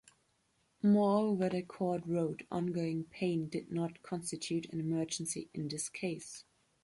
[0.81, 6.43] Moreover, the Court wrote, ongoing pain did not constitute an emergency in this case.